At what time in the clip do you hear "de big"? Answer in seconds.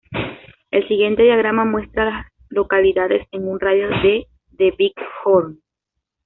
4.49-4.93